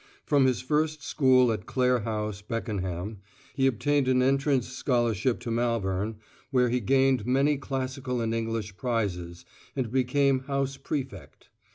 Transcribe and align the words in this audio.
From 0.25 0.47
his 0.47 0.61
first 0.61 1.03
school 1.03 1.51
at 1.51 1.67
Clare 1.67 1.99
House, 1.99 2.41
Beckenham, 2.41 3.19
he 3.53 3.67
obtained 3.67 4.07
an 4.07 4.23
entrance 4.23 4.67
scholarship 4.67 5.39
to 5.41 5.51
Malvern, 5.51 6.15
where 6.49 6.69
he 6.69 6.79
gained 6.79 7.27
many 7.27 7.55
Classical 7.55 8.19
and 8.19 8.33
English 8.33 8.75
prizes 8.77 9.45
and 9.75 9.91
became 9.91 10.39
House 10.45 10.75
Prefect. 10.75 11.49